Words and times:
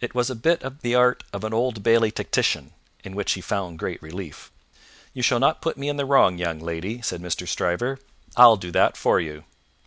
It 0.00 0.14
was 0.14 0.30
a 0.30 0.34
bit 0.34 0.62
of 0.62 0.80
the 0.80 0.94
art 0.94 1.24
of 1.30 1.44
an 1.44 1.52
Old 1.52 1.82
Bailey 1.82 2.10
tactician, 2.10 2.72
in 3.04 3.14
which 3.14 3.32
he 3.32 3.42
found 3.42 3.78
great 3.78 4.02
relief. 4.02 4.50
"You 5.12 5.22
shall 5.22 5.40
not 5.40 5.60
put 5.60 5.76
me 5.76 5.90
in 5.90 5.98
the 5.98 6.06
wrong, 6.06 6.38
young 6.38 6.58
lady," 6.58 7.02
said 7.02 7.20
Mr. 7.20 7.46
Stryver; 7.46 7.98
"I'll 8.34 8.56
do 8.56 8.70
that 8.70 8.96
for 8.96 9.20
you." 9.20 9.44